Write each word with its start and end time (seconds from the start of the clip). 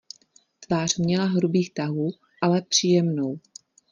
Tvář 0.59 0.97
měla 0.97 1.25
hrubých 1.25 1.73
tahů, 1.73 2.09
ale 2.41 2.61
příjemnou. 2.61 3.39